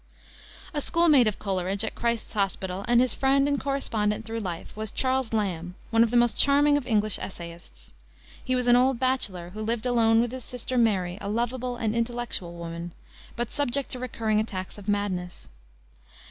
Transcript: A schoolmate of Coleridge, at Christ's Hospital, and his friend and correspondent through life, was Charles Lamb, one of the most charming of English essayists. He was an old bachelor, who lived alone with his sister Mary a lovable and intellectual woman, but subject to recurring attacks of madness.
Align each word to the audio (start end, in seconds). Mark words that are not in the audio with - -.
A 0.73 0.81
schoolmate 0.81 1.27
of 1.27 1.37
Coleridge, 1.37 1.83
at 1.85 1.93
Christ's 1.93 2.33
Hospital, 2.33 2.83
and 2.87 2.99
his 2.99 3.13
friend 3.13 3.47
and 3.47 3.61
correspondent 3.61 4.25
through 4.25 4.39
life, 4.39 4.75
was 4.75 4.89
Charles 4.91 5.31
Lamb, 5.31 5.75
one 5.91 6.01
of 6.01 6.09
the 6.09 6.17
most 6.17 6.39
charming 6.41 6.75
of 6.75 6.87
English 6.87 7.19
essayists. 7.19 7.93
He 8.43 8.55
was 8.55 8.65
an 8.65 8.75
old 8.75 8.97
bachelor, 8.99 9.51
who 9.51 9.61
lived 9.61 9.85
alone 9.85 10.19
with 10.19 10.31
his 10.31 10.43
sister 10.43 10.75
Mary 10.75 11.19
a 11.21 11.29
lovable 11.29 11.75
and 11.77 11.95
intellectual 11.95 12.55
woman, 12.55 12.93
but 13.35 13.51
subject 13.51 13.91
to 13.91 13.99
recurring 13.99 14.39
attacks 14.39 14.79
of 14.79 14.87
madness. 14.87 15.49